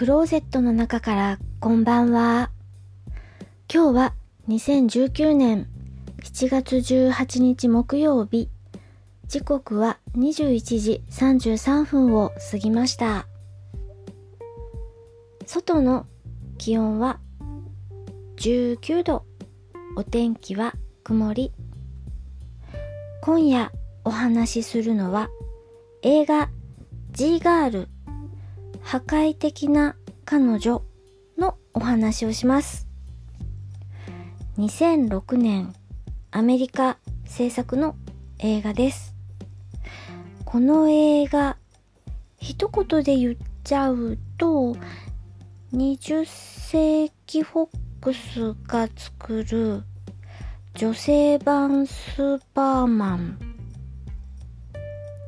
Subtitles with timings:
[0.00, 2.50] クローゼットの中からこんばんは。
[3.70, 4.14] 今日は
[4.48, 5.68] 2019年
[6.22, 8.48] 7月18日木曜日。
[9.28, 13.26] 時刻は21時33分を過ぎました。
[15.44, 16.06] 外の
[16.56, 17.20] 気温は
[18.36, 19.26] 19度。
[19.98, 20.72] お天気は
[21.04, 21.52] 曇り。
[23.20, 23.70] 今夜
[24.04, 25.28] お話しするのは
[26.00, 26.48] 映画
[27.12, 27.88] G ガール
[28.82, 29.94] 破壊的な
[30.30, 30.84] 彼女
[31.38, 32.86] のお話をします。
[34.58, 35.74] 2006年
[36.30, 37.96] アメリカ制作の
[38.38, 39.16] 映画です。
[40.44, 41.56] この映画、
[42.38, 44.76] 一言で言っちゃうと、
[45.74, 47.68] 20世紀フォッ
[48.00, 49.82] クスが作る
[50.74, 53.38] 女性版スーパーマン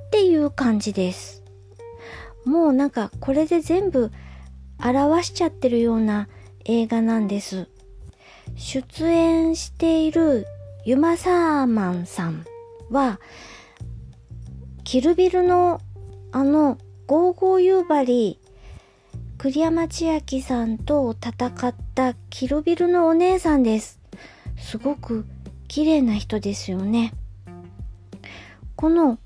[0.06, 1.42] っていう感じです。
[2.44, 4.12] もうなんかこれで全部
[4.82, 6.28] 表しちゃってるような
[6.64, 7.68] 映画なんです。
[8.56, 10.46] 出演している
[10.84, 12.44] ユマサーマンさん
[12.90, 13.20] は、
[14.84, 15.80] キルビルの
[16.32, 18.38] あのゴーゴー夕張
[19.38, 24.00] 栗山千明さんと戦ったキルビルのお姉さんです。
[24.56, 25.24] すごく
[25.68, 27.12] 綺麗な人ですよね。
[28.76, 29.18] この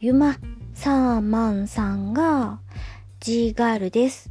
[0.00, 0.36] ユマ
[0.74, 2.60] サーマンさんが
[3.20, 4.30] G ガールです。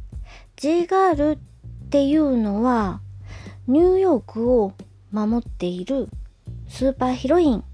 [0.62, 3.00] G ガールっていうのは
[3.66, 4.74] ニューヨークを
[5.10, 6.08] 守っている
[6.68, 7.64] スーパーヒロイン。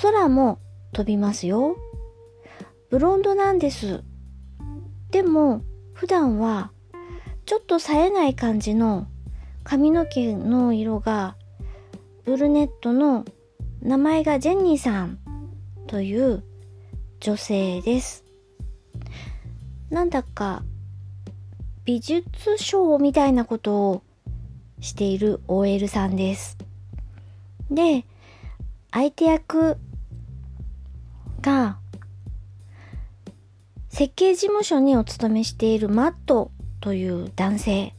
[0.00, 0.58] 空も
[0.94, 1.76] 飛びますよ。
[2.88, 4.02] ブロンドなんです。
[5.10, 5.60] でも
[5.92, 6.70] 普段は
[7.44, 9.06] ちょっと冴えない感じの
[9.62, 11.36] 髪の毛の色が
[12.24, 13.26] ブルネットの
[13.82, 15.18] 名前がジェニーさん
[15.86, 16.42] という
[17.20, 18.24] 女性です。
[19.90, 20.64] なんだか
[21.86, 22.24] 美術
[22.58, 24.02] 賞みたいなことを
[24.80, 26.58] している OL さんです。
[27.70, 28.04] で、
[28.90, 29.76] 相手役
[31.40, 31.78] が
[33.88, 37.94] 設計事務所にお勤めしているマットという男性。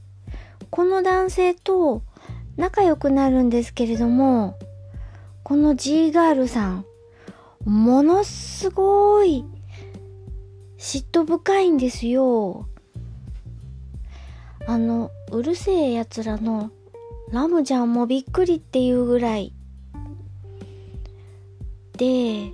[0.69, 2.02] この男性と
[2.58, 4.59] 仲良くなるんですけれども、
[5.44, 6.86] この G ガールさん、
[7.64, 9.46] ものすごい
[10.78, 12.68] 嫉妬深いんですよ。
[14.67, 16.72] あの、うるせえ奴らの
[17.31, 19.53] ラムちゃんもびっくりっていうぐらい。
[21.94, 22.51] で、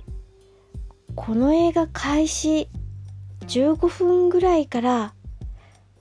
[1.16, 2.68] この映画開始
[3.48, 5.14] 15分ぐらいから、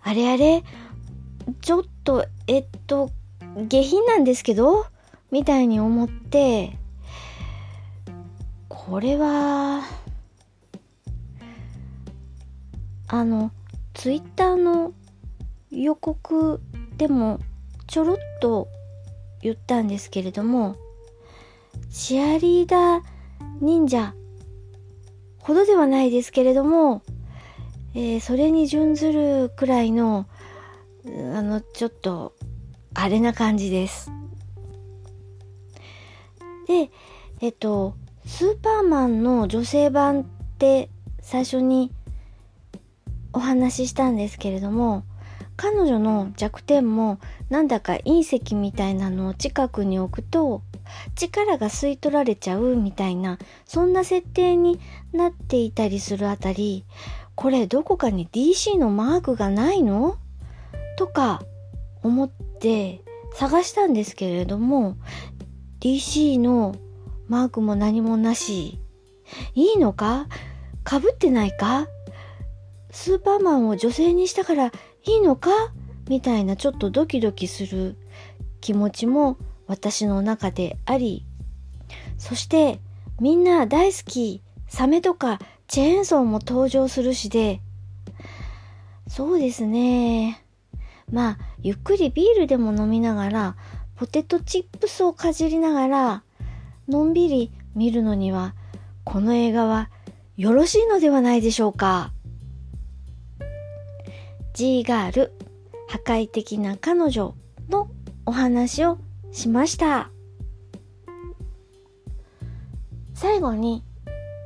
[0.03, 0.63] あれあれ、
[1.61, 3.09] ちょっと、えっと、
[3.67, 4.85] 下品なんですけど
[5.31, 6.77] みたいに思って、
[8.69, 9.81] これは、
[13.07, 13.51] あの、
[13.95, 14.93] ツイッターの
[15.73, 16.61] 予告
[16.97, 17.39] でも
[17.87, 18.67] ちょろっと
[19.41, 20.75] 言ったんですけれども、
[21.91, 23.01] チアリーダー
[23.59, 24.13] 忍者
[25.39, 27.01] ほどではないですけれども、
[27.95, 30.27] えー、それに準ずるくらいの、
[31.35, 32.33] あの、ちょっと、
[32.93, 34.11] あれな感じです。
[36.67, 36.91] で、
[37.41, 37.95] えっと、
[38.25, 40.23] スーパーマンの女性版っ
[40.57, 40.89] て
[41.21, 41.91] 最初に
[43.33, 45.03] お話ししたんですけれども
[45.63, 47.19] 彼女の弱点も
[47.49, 50.61] なんだか隕石みたいなのを近くに置くと
[51.15, 54.81] 力が吸い取られちゃうみたいなそんな設定に
[55.13, 56.83] なっていたりするあたり
[57.35, 60.17] これどこかに DC のマークがないの？
[60.97, 61.41] とか
[62.01, 63.01] 思って
[63.33, 64.97] 探したんですけれども
[65.79, 66.75] DC の
[67.29, 68.81] マークも何もなし。
[69.55, 70.27] いいのか？
[70.83, 71.87] かぶってないか？
[72.91, 74.71] スーパーマンを女性にしたから
[75.05, 75.49] いいのか？
[76.07, 77.97] みたいなちょっとドキドキする
[78.61, 79.37] 気持ちも
[79.67, 81.25] 私の中であり、
[82.17, 82.79] そして
[83.19, 87.61] みんな大好きサメとかチェーンソーも登場するしで、
[89.07, 90.43] そうですね。
[91.11, 93.55] まあ、ゆっくりビールでも飲みながら、
[93.95, 96.23] ポテトチップスをかじりながら、
[96.87, 98.55] のんびり見るのには、
[99.03, 99.89] この映画は
[100.37, 102.11] よろしいのではないでしょうか。
[104.53, 105.33] G ガール、
[105.87, 107.33] 破壊的な彼女
[107.69, 107.89] の
[108.23, 108.99] お話を
[109.31, 110.11] しました。
[113.15, 113.83] 最後に、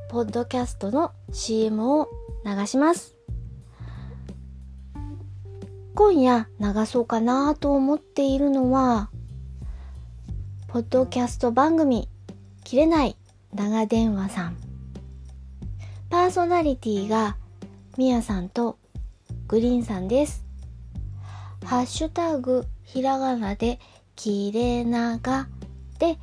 [0.08, 2.08] ポッドキャストの CM を
[2.42, 3.16] 流します。
[5.94, 9.10] 今夜流そうかなと思っているのは、
[10.68, 12.08] ポッドキャスト番組
[12.64, 13.16] 切れない
[13.52, 14.56] 長電話さん。
[16.08, 17.36] パーソナリティが
[17.98, 18.78] みやさんと
[19.48, 20.44] グリーンさんです。
[21.64, 23.80] ハッシュタグ、ひらがなで、
[24.14, 25.48] きれなが
[25.98, 26.18] で、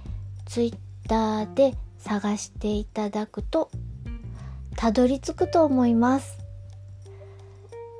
[0.45, 0.77] ツイッ
[1.09, 3.71] ターで探していただくと、
[4.75, 6.37] たどり着くと思います。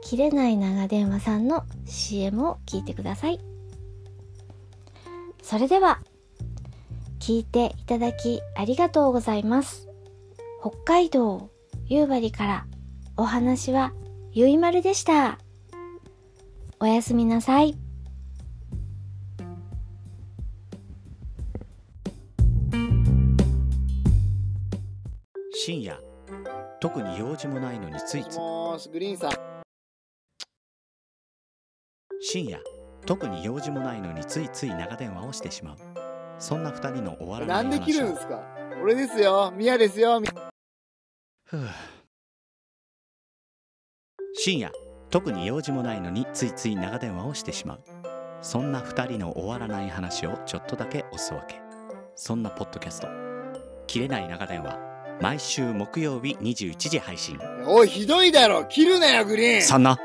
[0.04, 3.40] 切れない長電話さんの CM を聞いてください。
[5.42, 6.02] それでは、
[7.20, 9.90] 聞いていただきありがとうございます。
[10.62, 11.50] 北海道
[11.88, 12.66] 夕張から
[13.18, 13.92] お話は
[14.38, 15.40] ゆいまるでした。
[16.82, 17.78] おやすみなさい。
[25.54, 25.98] 深夜
[26.82, 29.32] 特に用事もないのについついもーし、グリーンさん。
[32.20, 32.60] 深夜
[33.06, 35.78] 特に用事もないのについつい長電話をしてしまう
[36.40, 38.44] そんな二人の終わらなないんで切るんですか？
[38.84, 39.54] 俺ですよ。
[39.56, 40.20] ミヤですよ。
[40.20, 40.28] み
[41.46, 41.62] ふう
[44.46, 44.72] 深夜
[45.10, 47.80] 特に用事もないのについつい長電話をしてしまう。
[48.44, 51.60] そんな二人の終わらない話をちょっとだけおすわけ。
[52.16, 53.08] そんなポッドキャスト
[53.88, 54.78] 「切れない長電話」
[55.20, 57.40] 毎週木曜日21時配信。
[57.66, 58.66] おい、ひどいだろ。
[58.66, 59.62] 切るなよ、グリーン。
[59.64, 59.98] そんな